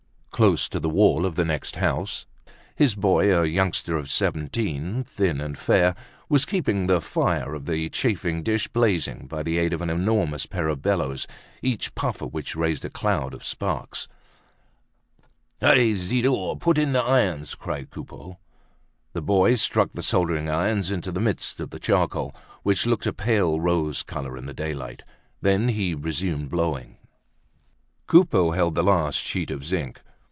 [0.31, 2.25] Close to the wall of the next house,
[2.75, 5.93] his boy, a youngster of seventeen, thin and fair,
[6.29, 10.47] was keeping the fire of the chafing dish blazing by the aid of an enormous
[10.47, 11.27] pair of bellows,
[11.61, 14.07] each puff of which raised a cloud of sparks.
[15.61, 15.93] "Hi!
[15.93, 18.39] Zidore, put in the irons!" cried Coupeau.
[19.13, 22.33] The boy stuck the soldering irons into the midst of the charcoal,
[22.63, 25.03] which looked a pale rose color in the daylight.
[25.39, 26.97] Then he resumed blowing.
[28.07, 30.01] Coupeau held the last sheet of zinc.